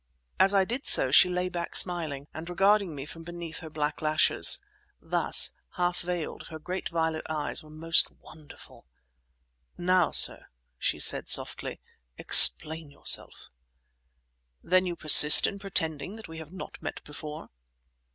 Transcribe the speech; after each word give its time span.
As 0.39 0.55
I 0.55 0.65
did 0.65 0.87
so 0.87 1.11
she 1.11 1.29
lay 1.29 1.47
back 1.47 1.75
smiling, 1.75 2.25
and 2.33 2.49
regarding 2.49 2.95
me 2.95 3.05
from 3.05 3.21
beneath 3.23 3.59
her 3.59 3.69
black 3.69 4.01
lashes. 4.01 4.59
Thus, 4.99 5.53
half 5.75 5.99
veiled, 6.01 6.47
her 6.47 6.57
great 6.57 6.89
violet 6.89 7.23
eyes 7.29 7.61
were 7.61 7.69
most 7.69 8.09
wonderful. 8.09 8.87
"Now, 9.77 10.09
sir," 10.09 10.47
she 10.79 10.97
said 10.97 11.29
softly, 11.29 11.79
"explain 12.17 12.89
yourself." 12.89 13.51
"Then 14.63 14.87
you 14.87 14.95
persist 14.95 15.45
in 15.45 15.59
pretending 15.59 16.15
that 16.15 16.27
we 16.27 16.39
have 16.39 16.51
not 16.51 16.81
met 16.81 17.03
before?" 17.03 17.49